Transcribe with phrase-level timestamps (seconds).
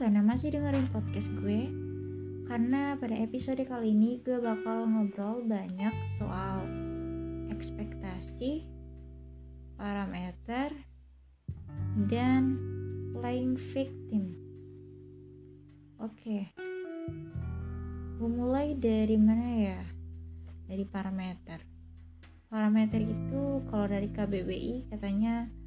[0.00, 1.68] karena masih dengerin podcast gue.
[2.48, 6.64] Karena pada episode kali ini gue bakal ngobrol banyak soal
[7.52, 8.64] ekspektasi,
[9.76, 10.72] parameter,
[12.08, 12.56] dan
[13.12, 14.32] playing victim.
[16.00, 16.48] Oke
[18.16, 19.80] Gue mulai dari mana ya?
[20.64, 21.60] Dari parameter.
[22.48, 25.59] Parameter itu kalau dari KBBI katanya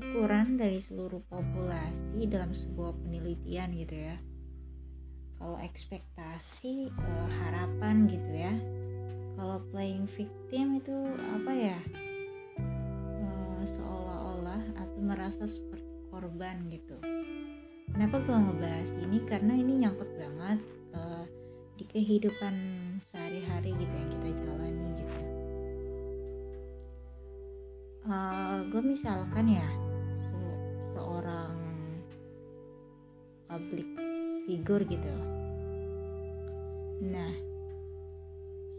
[0.00, 4.16] ukuran dari seluruh populasi dalam sebuah penelitian gitu ya.
[5.36, 8.54] Kalau ekspektasi uh, harapan gitu ya.
[9.36, 10.96] Kalau playing victim itu
[11.36, 11.78] apa ya?
[13.20, 16.96] Uh, seolah-olah atau merasa seperti korban gitu.
[17.92, 19.18] Kenapa gue ngebahas ini?
[19.28, 20.60] Karena ini nyangkut banget
[20.96, 21.24] uh,
[21.76, 22.54] di kehidupan
[23.12, 25.16] sehari-hari gitu yang kita jalani gitu.
[28.08, 29.68] Uh, gue misalkan ya
[31.00, 31.56] seorang
[33.48, 33.88] public
[34.44, 35.14] figure gitu.
[37.08, 37.32] Nah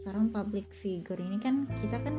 [0.06, 2.14] seorang public figure ini kan kita kan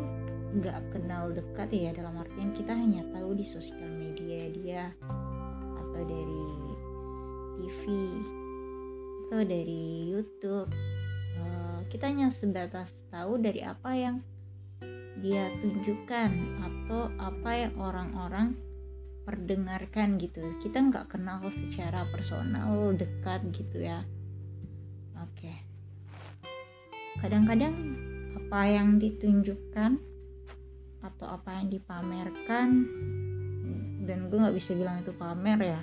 [0.60, 4.84] nggak kenal dekat ya dalam artian kita hanya tahu di sosial media dia
[5.80, 6.46] atau dari
[7.64, 7.82] TV
[9.24, 10.68] atau dari YouTube.
[11.40, 14.20] Uh, kita hanya sebatas tahu dari apa yang
[15.24, 16.30] dia tunjukkan
[16.60, 18.60] atau apa yang orang-orang
[19.24, 20.44] perdengarkan gitu.
[20.60, 24.04] Kita nggak kenal secara personal dekat gitu ya.
[25.20, 25.54] Oke.
[27.24, 27.76] Kadang-kadang
[28.38, 29.98] apa yang ditunjukkan
[31.04, 32.68] atau apa yang dipamerkan
[34.04, 35.82] dan gue nggak bisa bilang itu pamer ya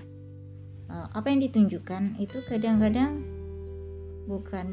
[0.88, 3.20] eh, apa yang ditunjukkan itu kadang-kadang
[4.28, 4.68] bukan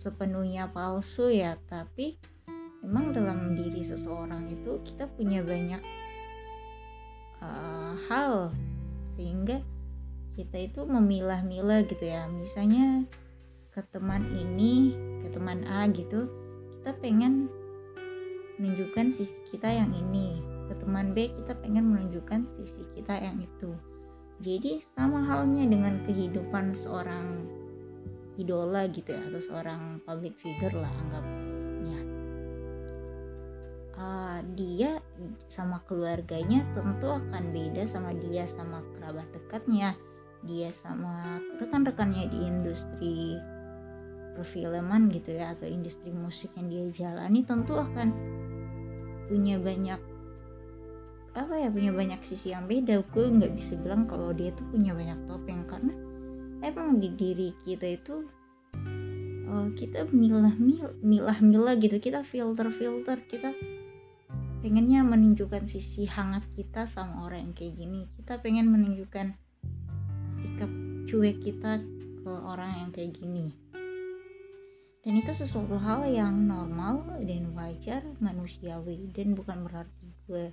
[0.00, 2.16] sepenuhnya palsu ya tapi
[2.80, 5.80] memang dalam diri seseorang itu kita punya banyak
[7.40, 8.52] uh, hal
[9.16, 9.60] sehingga
[10.38, 12.24] kita itu memilah-milah gitu ya.
[12.30, 13.04] Misalnya
[13.74, 16.26] ke teman ini ke teman A gitu
[16.80, 17.48] kita pengen
[18.56, 20.40] menunjukkan sisi kita yang ini.
[20.70, 23.70] Ke teman B kita pengen menunjukkan sisi kita yang itu.
[24.40, 27.44] Jadi sama halnya dengan kehidupan seorang
[28.40, 31.49] idola gitu ya atau seorang public figure lah anggapnya
[34.00, 34.98] uh, dia
[35.52, 39.92] sama keluarganya tentu akan beda sama dia sama kerabat dekatnya.
[40.48, 43.36] Dia sama rekan-rekannya di industri
[44.32, 48.08] perfilman gitu ya atau industri musik yang dia jalani tentu akan
[49.28, 50.00] punya banyak
[51.30, 53.04] apa ya punya banyak sisi yang beda.
[53.12, 55.92] Gue nggak bisa bilang kalau dia tuh punya banyak topeng karena
[56.64, 58.24] emang di diri kita itu
[59.44, 60.56] uh, kita milah
[61.04, 62.00] milah milah gitu.
[62.00, 63.52] Kita filter filter kita
[64.60, 68.00] pengennya menunjukkan sisi hangat kita sama orang yang kayak gini.
[68.20, 69.32] Kita pengen menunjukkan
[70.36, 70.70] sikap
[71.08, 71.80] cuek kita
[72.20, 73.56] ke orang yang kayak gini.
[75.00, 80.52] Dan itu sesuatu hal yang normal dan wajar manusiawi dan bukan berarti gue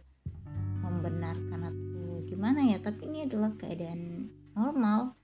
[0.87, 5.19] membenarkan atau gimana ya tapi ini adalah keadaan normal.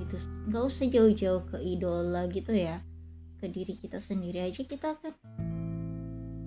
[0.00, 0.16] Gitu.
[0.48, 2.80] Nggak usah jauh-jauh ke idola gitu ya.
[3.36, 5.12] Ke diri kita sendiri aja kita kan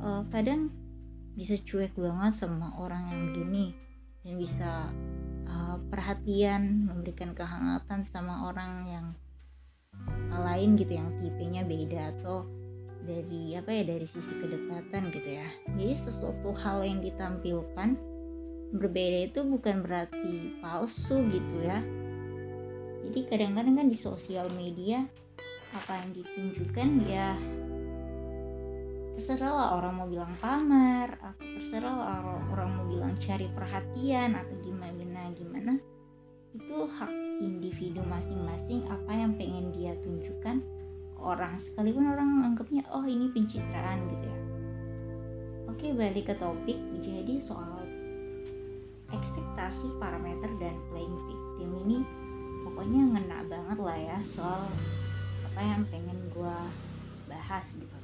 [0.01, 0.73] uh, kadang
[1.39, 3.71] bisa cuek banget sama orang yang begini.
[4.27, 4.91] Dan bisa
[5.47, 9.07] uh, perhatian memberikan kehangatan sama orang yang
[10.35, 12.47] lain gitu yang tipenya beda atau
[13.07, 15.47] dari apa ya dari sisi kedekatan gitu ya.
[15.71, 17.95] Jadi sesuatu hal yang ditampilkan
[18.75, 21.79] berbeda itu bukan berarti palsu gitu ya.
[23.09, 25.07] Jadi kadang-kadang kan di sosial media
[25.73, 27.33] apa yang ditunjukkan ya
[29.19, 35.27] terserah orang mau bilang pamer atau terserah orang, orang mau bilang cari perhatian atau gimana
[35.35, 35.75] gimana.
[36.55, 37.11] Itu hak
[37.43, 40.63] individu masing-masing apa yang pengen dia tunjukkan
[41.11, 41.59] ke orang.
[41.67, 44.39] Sekalipun orang anggapnya oh ini pencitraan gitu ya.
[45.67, 47.83] Oke balik ke topik jadi soal
[49.11, 51.97] ekspektasi parameter dan playing victim ini
[52.63, 54.63] pokoknya ngena banget lah ya soal
[55.49, 56.57] apa yang pengen gue
[57.27, 57.98] bahas gitu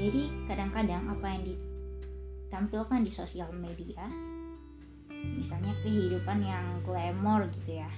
[0.00, 4.08] jadi kadang-kadang apa yang ditampilkan di sosial media
[5.36, 7.92] misalnya kehidupan yang glamor gitu ya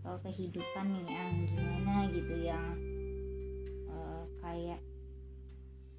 [0.00, 2.64] atau kehidupan yang gimana gitu yang
[3.92, 4.80] uh, kayak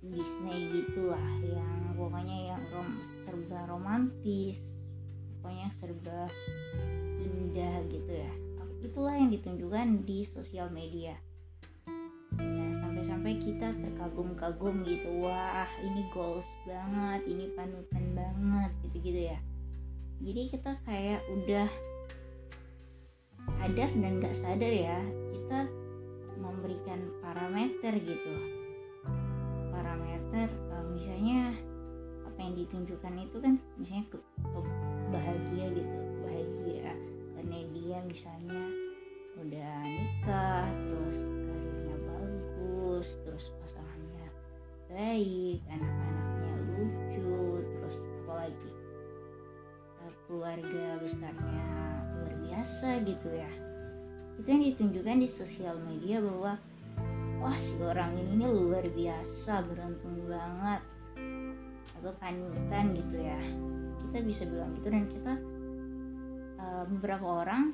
[0.01, 2.89] Disney gitulah yang pokoknya yang rom
[3.21, 4.57] serba romantis
[5.37, 6.25] pokoknya serba
[7.21, 8.33] indah gitu ya.
[8.79, 11.19] Itulah yang ditunjukkan di sosial media
[13.29, 15.09] sampai-sampai kita terkagum-kagum gitu.
[15.21, 19.39] Wah ini goals banget ini panutan banget gitu-gitu ya.
[20.19, 21.69] Jadi kita kayak udah
[23.53, 24.99] sadar dan nggak sadar ya
[25.29, 25.59] kita
[26.41, 28.33] memberikan parameter gitu.
[29.69, 31.53] Parameter uh, misalnya
[32.25, 34.59] apa yang ditunjukkan itu kan misalnya ke, ke
[35.13, 35.97] bahagia gitu.
[36.25, 36.91] Bahagia
[37.37, 38.61] karena dia misalnya
[39.39, 41.08] udah nikah karirnya
[42.99, 44.27] bagus terus pasangannya
[44.91, 48.71] baik anak-anaknya lucu terus apalagi
[50.03, 51.67] uh, keluarga besarnya
[52.19, 53.51] luar biasa gitu ya.
[54.35, 56.59] Itu yang ditunjukkan di sosial media bahwa
[57.39, 60.83] wah si orang ini, luar biasa beruntung banget
[62.03, 63.39] atau panutan gitu ya.
[64.03, 65.33] Kita bisa bilang gitu dan kita
[66.59, 67.71] uh, beberapa orang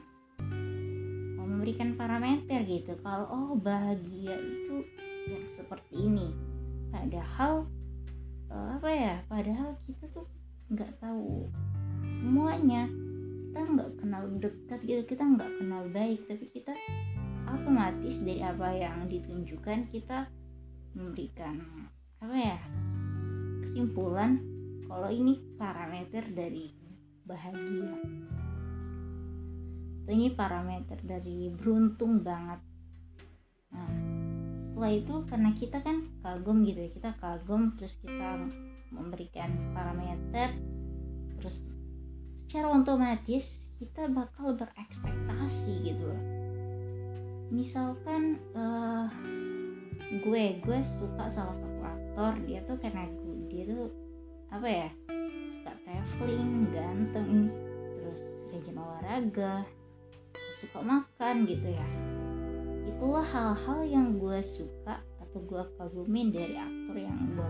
[1.42, 2.94] memberikan parameter gitu.
[3.01, 4.86] Kalau oh bahagia itu
[5.30, 6.27] yang seperti ini.
[6.94, 7.66] Padahal
[8.50, 10.27] uh, apa ya padahal kita tuh
[10.72, 11.50] nggak tahu
[12.22, 12.89] semuanya.
[13.51, 16.75] Kita nggak kenal dekat gitu kita nggak kenal baik tapi kita
[17.48, 20.27] otomatis dari apa yang ditunjukkan kita
[20.92, 21.63] memberikan
[22.19, 22.60] apa ya
[23.63, 24.44] kesimpulan
[24.92, 26.72] kalau ini parameter dari
[27.25, 27.95] bahagia.
[30.06, 32.62] Ini parameter dari beruntung banget.
[33.74, 34.04] Nah
[34.75, 38.44] setelah itu karena kita kan kagum gitu ya kita kagum terus kita
[38.92, 40.51] memberikan parameter
[41.39, 41.56] terus
[42.44, 43.48] secara otomatis
[43.80, 46.04] kita bakal berekspektasi gitu.
[46.12, 46.36] Loh
[47.54, 49.07] misalkan uh,
[50.12, 53.88] gue gue suka salah satu aktor dia tuh karena gue dia tuh
[54.50, 54.89] apa ya
[55.62, 57.54] suka traveling ganteng
[57.95, 59.63] terus rajin olahraga
[60.62, 61.88] suka makan gitu ya
[62.95, 67.50] itulah hal-hal yang gue suka atau gue kagumin dari aktor yang gue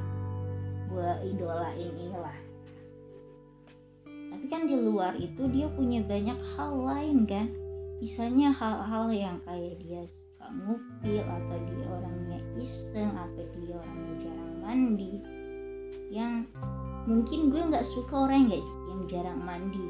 [0.89, 2.37] gue idolain inilah.
[4.09, 7.53] Tapi kan di luar itu dia punya banyak hal lain kan.
[8.01, 14.53] Misalnya hal-hal yang kayak dia suka ngupil atau dia orangnya iseng atau dia orangnya jarang
[14.65, 15.13] mandi.
[16.09, 16.33] Yang
[17.05, 19.85] mungkin gue nggak suka orang yang yang jarang mandi.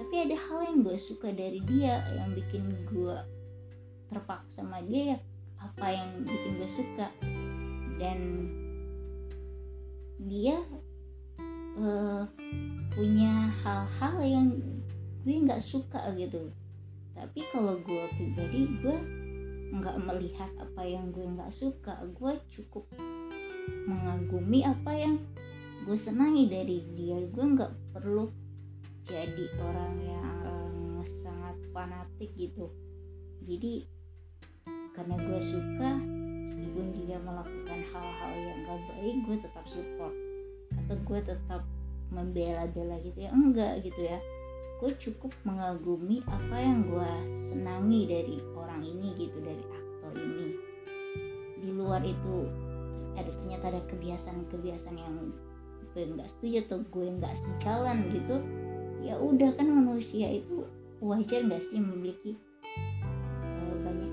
[0.00, 3.16] Tapi ada hal yang gue suka dari dia yang bikin gue
[4.08, 5.18] terpaksa sama dia ya
[5.58, 7.08] apa yang bikin gue suka.
[7.98, 8.18] Dan
[10.22, 10.58] dia
[11.78, 12.26] uh,
[12.94, 14.46] punya hal-hal yang
[15.22, 16.50] gue nggak suka gitu.
[17.14, 18.96] Tapi kalau gue pribadi gue
[19.68, 21.98] nggak melihat apa yang gue nggak suka.
[22.14, 22.86] Gue cukup
[23.84, 25.18] mengagumi apa yang
[25.86, 27.18] gue senangi dari dia.
[27.28, 28.30] Gue nggak perlu
[29.08, 32.70] jadi orang yang uh, sangat fanatik gitu.
[33.42, 33.97] Jadi
[34.98, 35.90] karena gue suka
[36.58, 40.14] meskipun dia melakukan hal-hal yang gak baik gue tetap support.
[40.74, 41.62] Atau gue tetap
[42.10, 44.18] membela-bela gitu ya enggak gitu ya.
[44.82, 47.12] Gue cukup mengagumi apa yang gue
[47.54, 50.46] senangi dari orang ini gitu dari aktor ini.
[51.62, 52.50] Di luar itu
[53.14, 55.30] ada ternyata ada kebiasaan-kebiasaan yang
[55.94, 58.36] gue nggak setuju atau gue nggak sejalan gitu.
[59.06, 60.66] Ya udah kan manusia itu
[60.98, 62.34] wajar nggak sih memiliki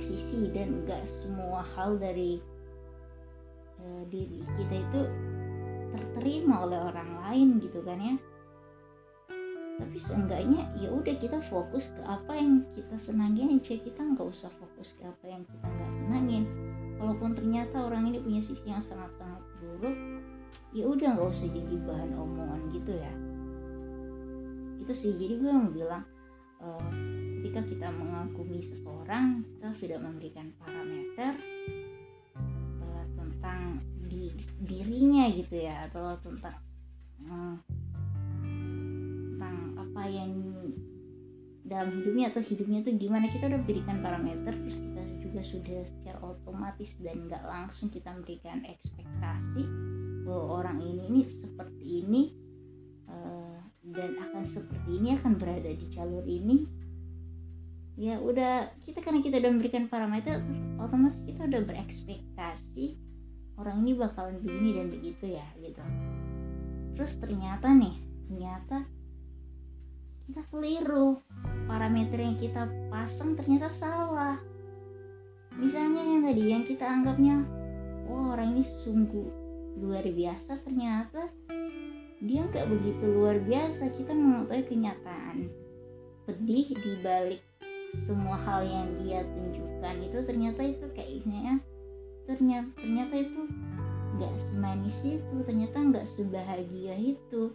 [0.06, 2.38] sisi dan nggak semua hal dari
[3.82, 5.02] uh, diri kita itu
[5.96, 8.16] terterima oleh orang lain gitu kan ya.
[9.76, 13.76] Tapi seenggaknya ya udah kita fokus ke apa yang kita senangin aja.
[13.76, 16.44] Kita nggak usah fokus ke apa yang kita nggak senangin.
[16.96, 19.98] Walaupun ternyata orang ini punya sisi yang sangat-sangat buruk
[20.72, 23.14] ya udah nggak usah jadi bahan omongan gitu ya.
[24.80, 26.04] Itu sih jadi gue mau bilang
[26.64, 26.84] uh,
[27.56, 31.40] ketika kita mengagumi seseorang kita sudah memberikan parameter
[32.84, 33.80] uh, tentang
[34.12, 34.36] di,
[34.68, 36.60] dirinya gitu ya atau tentang
[37.32, 37.56] uh,
[38.44, 40.36] tentang apa yang
[41.64, 43.32] dalam hidupnya atau hidupnya itu gimana.
[43.32, 48.68] Kita udah berikan parameter terus kita juga sudah secara otomatis dan nggak langsung kita memberikan
[48.68, 49.64] ekspektasi
[50.28, 52.22] bahwa orang ini ini seperti ini
[53.08, 53.64] uh,
[53.96, 56.84] dan akan seperti ini akan berada di jalur ini
[57.96, 60.44] ya udah kita karena kita udah memberikan parameter
[60.80, 63.00] otomatis kita udah berekspektasi
[63.56, 65.80] orang ini bakalan begini dan begitu ya gitu.
[66.96, 67.96] Terus ternyata nih
[68.28, 68.78] ternyata
[70.26, 71.22] kita keliru.
[71.66, 74.38] Parameter yang kita pasang ternyata salah.
[75.56, 77.46] Misalnya yang tadi yang kita anggapnya
[78.06, 79.28] wah orang ini sungguh
[79.80, 81.32] luar biasa ternyata
[82.24, 83.88] dia nggak begitu luar biasa.
[83.96, 85.38] Kita mengetahui kenyataan
[86.26, 87.45] pedih di balik
[88.04, 91.64] semua hal yang dia tunjukkan itu ternyata itu kayaknya
[92.26, 93.42] ternyata ternyata itu
[94.16, 97.52] nggak semanis itu ternyata nggak sebahagia itu.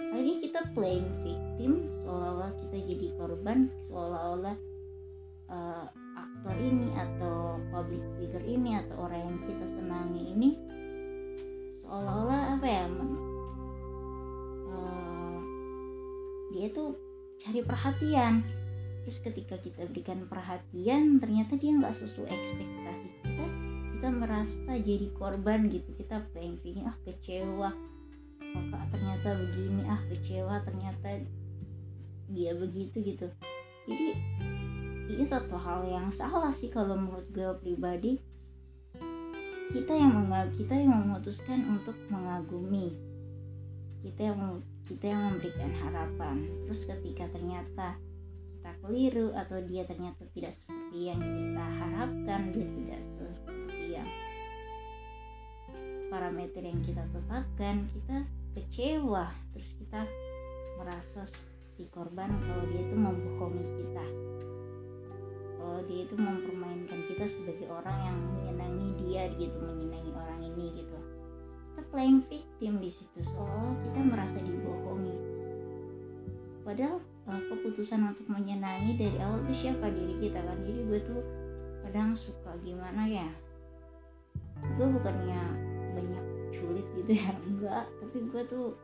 [0.00, 4.56] Tadi kita playing victim seolah-olah kita jadi korban seolah-olah
[5.46, 5.86] uh,
[6.18, 10.50] aktor ini atau public figure ini atau orang yang kita senangi ini
[11.84, 12.84] seolah-olah apa ya
[14.66, 15.38] uh,
[16.54, 16.98] dia tuh
[17.38, 18.42] cari perhatian
[19.04, 23.46] terus ketika kita berikan perhatian ternyata dia nggak sesuai ekspektasi kita
[24.00, 25.92] kita merasa jadi korban gitu.
[25.92, 27.68] Kita victim ah kecewa.
[28.40, 31.20] Kakak ternyata begini ah kecewa ternyata
[32.32, 33.28] dia begitu gitu.
[33.84, 34.16] Jadi
[35.04, 38.16] ini satu hal yang salah sih kalau menurut gue pribadi.
[39.68, 42.96] Kita yang kita yang memutuskan untuk mengagumi.
[44.00, 46.48] Kita yang kita yang memberikan harapan.
[46.64, 48.00] Terus ketika ternyata
[48.60, 54.08] kita keliru atau dia ternyata tidak seperti yang kita harapkan dia tidak seperti yang
[56.12, 58.16] parameter yang kita tetapkan kita
[58.52, 59.32] kecewa.
[59.56, 60.04] Terus kita
[60.76, 61.24] merasa
[61.72, 64.06] si korban kalau dia itu membohongi kita.
[65.56, 70.98] Kalau dia itu mempermainkan kita sebagai orang yang menyenangi dia gitu menyenangi orang ini gitu.
[71.72, 73.24] Kita playing victim di situ.
[73.24, 75.16] Soal kita merasa dibohongi
[76.70, 80.54] padahal uh, keputusan untuk menyenangi dari awal itu siapa diri kita kan?
[80.62, 81.20] Jadi gue tuh
[81.82, 83.26] kadang suka gimana ya?
[84.78, 85.42] Gue bukannya
[85.98, 86.24] banyak
[86.54, 87.90] sulit gitu ya enggak.
[87.98, 88.78] Tapi gue tuh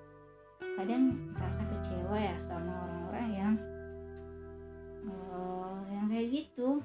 [0.75, 3.55] kadang merasa kecewa ya sama orang-orang yang
[5.07, 6.83] uh, yang kayak gitu.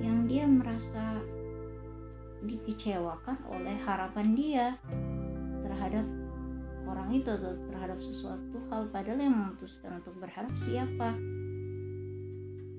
[0.00, 1.04] Yang dia merasa
[2.48, 4.66] dikecewakan oleh harapan dia
[5.60, 6.23] terhadap
[6.84, 11.16] orang itu atau terhadap sesuatu hal padahal yang memutuskan untuk berharap siapa?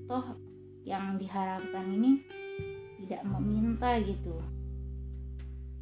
[0.06, 0.26] Toh
[0.86, 2.22] yang diharapkan ini
[3.02, 4.38] tidak meminta gitu.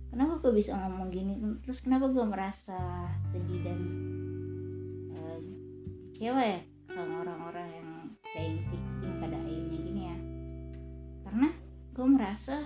[0.09, 1.37] Kenapa gue bisa ngomong gini?
[1.67, 3.81] Terus kenapa gue merasa sedih dan
[5.13, 5.39] uh,
[6.15, 6.61] kecewa ya
[6.95, 7.89] sama orang-orang yang
[8.23, 10.19] playing victim pada akhirnya gini ya?
[11.27, 11.49] Karena
[11.93, 12.57] gue merasa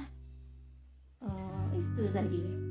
[1.24, 2.67] uh, itu tadi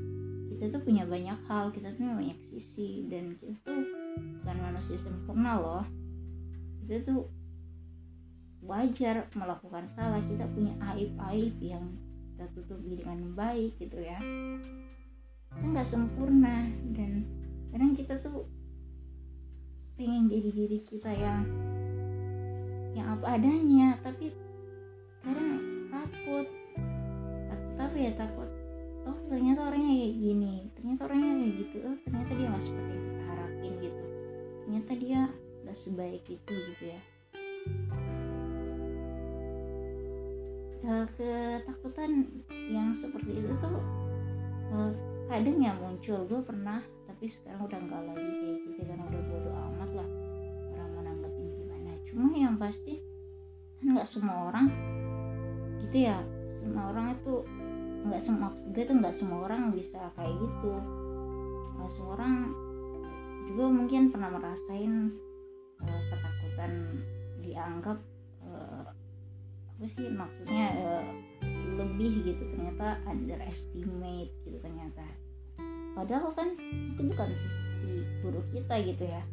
[0.57, 3.77] kita tuh punya banyak hal kita tuh punya banyak sisi dan kita tuh
[4.41, 5.85] bukan manusia sempurna loh.
[6.81, 7.29] Kita tuh
[8.65, 10.17] wajar melakukan salah.
[10.25, 11.85] Kita punya aib-aib yang
[12.33, 14.17] kita tutupi dengan baik gitu ya.
[15.53, 16.65] Kita nggak sempurna
[16.97, 17.21] dan
[17.69, 18.49] kadang kita tuh
[19.93, 21.45] pengen jadi diri kita yang
[22.97, 24.33] yang apa adanya tapi
[25.21, 25.61] kadang
[25.93, 26.49] takut.
[27.77, 28.46] Tapi ya takut
[29.07, 33.05] oh ternyata orangnya kayak gini ternyata orangnya kayak gitu oh ternyata dia nggak seperti yang
[33.07, 34.03] kita harapin gitu.
[34.67, 35.19] Ternyata dia
[35.63, 37.01] nggak sebaik itu gitu ya.
[40.87, 42.31] Uh, ketakutan
[42.71, 43.79] yang seperti itu tuh
[44.71, 44.91] uh,
[45.27, 46.23] kadang ya muncul.
[46.27, 50.09] Gue pernah tapi sekarang udah nggak lagi kayak gitu karena udah bodo amat lah
[50.71, 51.91] orang menanggapi gimana.
[52.07, 53.03] Cuma yang pasti
[53.79, 54.67] kan nggak semua orang
[55.83, 56.23] gitu ya.
[56.63, 57.33] Semua orang itu
[58.07, 60.71] nggak semua gue tuh nggak semua orang bisa kayak gitu.
[61.75, 62.33] Nggak semua orang
[63.47, 64.93] juga mungkin pernah merasain
[65.83, 66.71] uh, ketakutan
[67.43, 67.99] dianggap
[68.43, 68.87] uh,
[69.77, 71.07] apa sih maksudnya uh,
[71.77, 75.05] lebih gitu ternyata underestimate gitu ternyata.
[75.93, 76.53] Padahal kan
[76.93, 79.23] itu bukan sisi buruk kita gitu ya.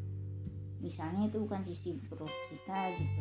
[0.84, 3.20] Misalnya itu bukan sisi buruk kita gitu.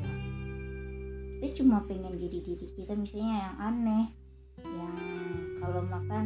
[1.40, 4.06] Kita cuma pengen jadi diri kita misalnya yang aneh
[4.64, 4.96] yang
[5.64, 6.26] kalau makan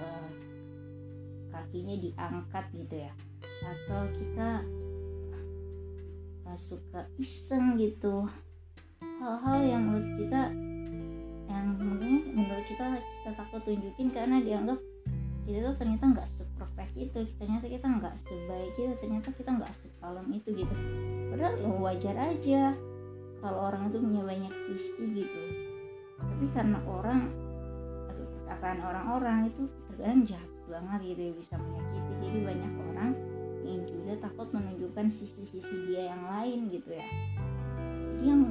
[0.00, 0.28] uh,
[1.52, 3.12] kakinya diangkat gitu ya.
[3.60, 4.48] Atau kita
[6.48, 8.24] uh, suka iseng gitu.
[9.20, 10.42] Hal-hal yang menurut kita
[11.52, 11.76] yang
[12.32, 14.80] menurut kita kita takut tunjukin karena dianggap
[15.44, 17.20] kita tuh ternyata nggak seperfect itu.
[17.36, 18.92] Ternyata kita nggak sebaik itu.
[18.96, 20.74] Ternyata kita nggak sekalem itu gitu.
[21.28, 22.62] Padahal ya wajar aja
[23.44, 25.42] kalau orang itu punya banyak sisi gitu.
[26.16, 27.51] Tapi karena orang
[28.52, 32.12] perkataan orang-orang itu terkadang jahat banget gitu ya bisa menyakiti.
[32.20, 33.10] Jadi banyak orang
[33.64, 37.06] yang juga takut menunjukkan sisi-sisi dia yang lain gitu ya.
[38.12, 38.44] Jadi yang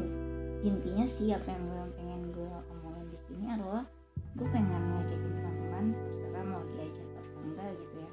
[0.66, 3.86] intinya sih apa yang gue pengen gue omongin di sini adalah
[4.34, 8.12] gue pengen ngajakin teman-teman terserah mau diajak atau enggak gitu ya.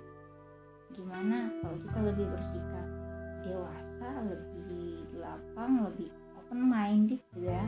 [0.92, 2.88] Gimana kalau kita lebih bersikap
[3.48, 7.64] dewasa lebih lapang lebih open minded gitu ya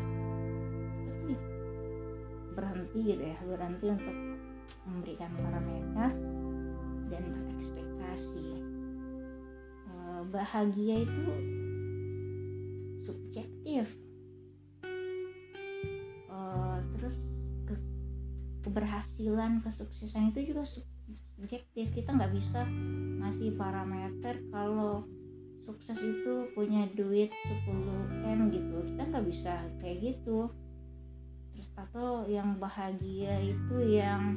[2.54, 4.16] berhenti gitu ya berhenti untuk
[4.88, 6.10] memberikan parameter
[7.10, 8.46] dan berekspektasi.
[10.30, 11.24] Bahagia itu
[13.02, 13.88] subjektif.
[18.60, 21.90] Keberhasilan kesuksesan itu juga subjektif.
[21.90, 22.68] Kita nggak bisa
[23.18, 25.08] ngasih parameter kalau
[25.64, 27.32] sukses itu punya duit
[27.66, 28.76] 10 m gitu.
[28.94, 30.52] Kita nggak bisa kayak gitu.
[30.52, 30.69] terus
[31.76, 34.36] atau yang bahagia itu yang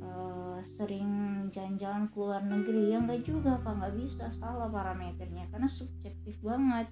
[0.00, 2.94] uh, sering jalan-jalan ke luar negeri.
[2.94, 5.48] Ya nggak juga pak nggak bisa salah parameternya.
[5.52, 6.88] Karena subjektif banget.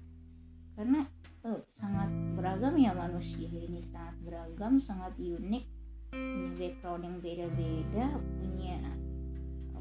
[0.77, 1.03] Karena
[1.45, 3.85] uh, sangat beragam ya manusia ini.
[3.89, 5.65] Sangat beragam sangat unik.
[6.09, 8.05] Punya background yang beda-beda
[8.41, 8.77] punya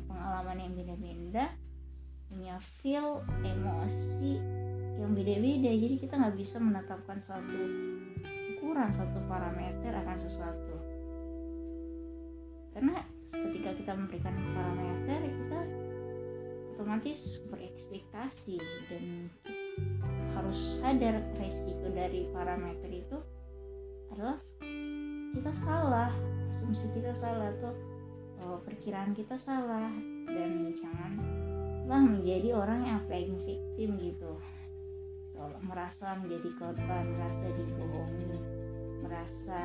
[0.08, 1.44] pengalaman yang beda-beda
[2.28, 4.36] punya feel emosi
[5.00, 5.70] yang beda-beda.
[5.72, 7.56] Jadi kita nggak bisa menetapkan satu
[8.68, 10.76] ukuran satu parameter akan sesuatu.
[12.76, 13.00] Karena
[13.32, 15.60] ketika kita memberikan parameter kita
[16.76, 18.60] otomatis berekspektasi
[18.92, 19.32] dan
[20.36, 23.16] harus sadar resiko dari parameter itu
[24.12, 24.36] adalah
[25.32, 26.12] kita salah
[26.52, 27.72] asumsi kita salah atau
[28.44, 29.88] oh, perkiraan kita salah
[30.28, 34.36] dan janganlah menjadi orang yang playing victim gitu.
[35.64, 38.57] Merasa menjadi korban merasa dibohongi
[39.08, 39.60] merasa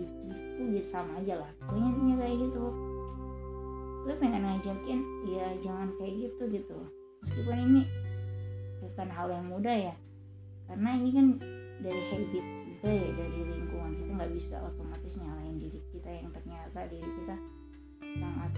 [0.00, 2.64] ditipu gitu sama aja lah intinya kayak gitu.
[4.00, 5.00] Gue pengen ngajakin?
[5.28, 6.78] Ya jangan kayak gitu gitu.
[7.20, 7.82] Meskipun ini
[8.80, 9.94] bukan hal yang mudah ya.
[10.64, 11.26] Karena ini kan
[11.84, 16.78] dari habit juga ya dari lingkungan kita nggak bisa otomatis nyalain diri kita yang ternyata
[16.88, 17.36] diri kita
[18.00, 18.52] sangat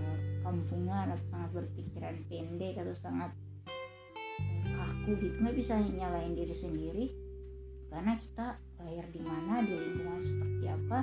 [0.00, 0.18] uh,
[0.48, 3.30] kampungan atau sangat berpikiran pendek atau sangat
[3.68, 5.36] uh, kaku gitu.
[5.44, 7.04] Nggak bisa nyalain diri sendiri
[7.94, 8.46] karena kita
[8.82, 10.98] lahir di mana di lingkungan seperti apa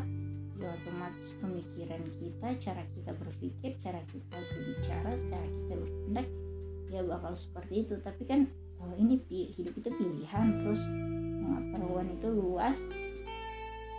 [0.59, 6.27] ya otomatis pemikiran kita cara kita berpikir cara kita berbicara cara kita bertindak
[6.91, 7.95] ya bakal seperti itu.
[8.03, 8.39] Tapi kan
[8.83, 10.83] oh ini hidup itu pilihan terus
[11.39, 12.77] pengetahuan itu luas.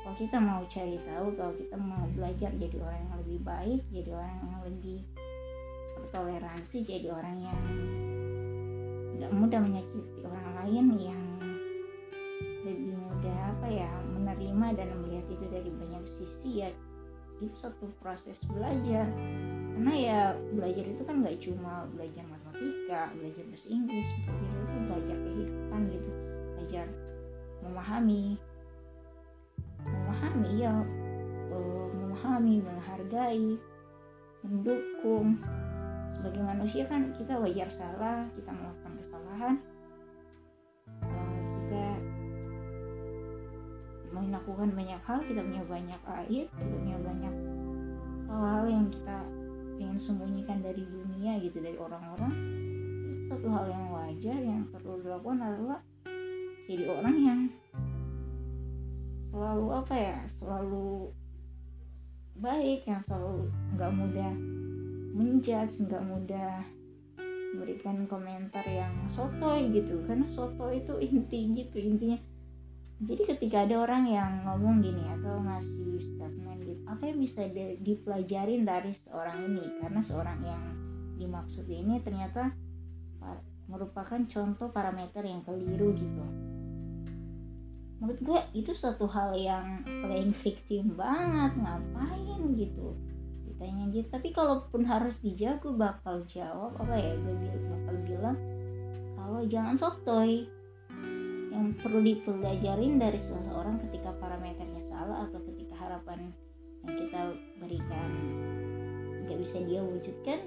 [0.03, 4.11] Kalau kita mau cari tahu kalau kita mau belajar jadi orang yang lebih baik jadi
[4.13, 4.99] orang yang lebih
[5.97, 7.61] bertoleransi jadi orang yang
[9.15, 11.22] tidak mudah menyakiti orang lain yang
[13.73, 16.71] ya menerima dan melihat itu dari banyak sisi ya.
[17.41, 19.09] Itu satu proses belajar.
[19.73, 20.21] Karena ya
[20.53, 26.11] belajar itu kan nggak cuma belajar matematika belajar bahasa Inggris belajar itu belajar kehidupan gitu.
[26.55, 26.87] Belajar
[27.63, 28.23] memahami
[29.83, 30.75] memahami ya
[31.51, 33.49] uh, memahami menghargai
[34.47, 35.41] mendukung.
[36.15, 39.55] Sebagai manusia kan kita wajar salah kita melakukan kesalahan
[44.13, 47.35] melakukan banyak hal kita punya banyak aib kita punya banyak
[48.33, 49.19] hal-hal yang kita
[49.83, 52.33] ingin sembunyikan dari dunia gitu dari orang-orang.
[53.29, 55.81] Satu hal yang wajar yang perlu dilakukan adalah
[56.69, 57.41] jadi orang yang
[59.33, 61.09] selalu apa ya selalu
[62.37, 64.33] baik yang selalu nggak mudah
[65.13, 66.65] menjudge nggak mudah
[67.53, 70.01] memberikan komentar yang sotoy gitu.
[70.09, 72.19] Karena sotoy itu inti gitu intinya
[73.03, 77.43] jadi ketika ada orang yang ngomong gini atau ngasih statement gitu apa yang bisa
[77.83, 79.65] dipelajarin dari seorang ini?
[79.83, 80.63] Karena seorang yang
[81.19, 82.55] dimaksud ini ternyata
[83.71, 86.25] merupakan contoh parameter yang keliru gitu.
[88.03, 92.99] Menurut gue itu suatu hal yang playing victim banget ngapain gitu?
[93.47, 94.07] Ditanya gitu.
[94.11, 97.35] Tapi kalaupun harus dijawab bakal jawab apa ya gue
[97.67, 98.39] bakal bilang
[99.17, 100.51] kalau jangan sotoy
[101.53, 106.33] yang perlu dipelajarin dari seseorang ketika parameternya salah atau ketika harapan
[106.83, 107.21] yang kita
[107.61, 108.11] berikan
[109.29, 110.41] nggak bisa dia wujudkan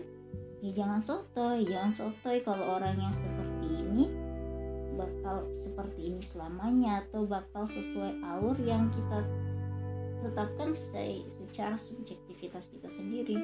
[0.66, 4.06] ya jangan sotoy jangan sotoy kalau orang yang seperti ini
[4.98, 9.22] bakal seperti ini selamanya atau bakal sesuai alur yang kita
[10.26, 13.38] tetapkan secara subjektivitas kita sendiri.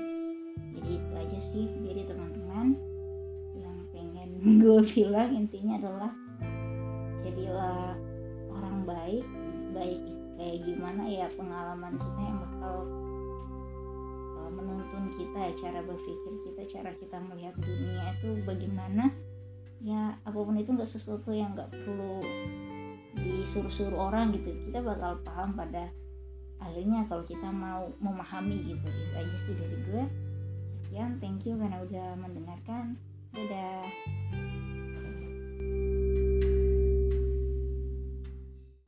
[0.73, 2.73] Jadi itu aja sih jadi teman-teman
[3.59, 4.29] yang pengen
[4.63, 6.11] gue bilang intinya adalah
[7.41, 7.97] jadilah
[8.53, 9.25] orang baik
[9.73, 9.97] baik
[10.37, 12.75] kayak gimana ya pengalaman kita yang bakal
[14.37, 19.09] uh, menuntun kita cara berpikir kita cara kita melihat dunia itu bagaimana.
[19.81, 22.21] Ya apa pun itu nggak sesuatu yang nggak perlu
[23.17, 24.53] disuruh-suruh orang gitu.
[24.69, 25.89] Kita bakal paham pada
[26.61, 28.85] akhirnya kalau kita mau memahami gitu.
[28.85, 30.03] Itu aja sih dari gue.
[30.85, 33.01] Sekian thank you karena udah mendengarkan.
[33.33, 33.89] Dadah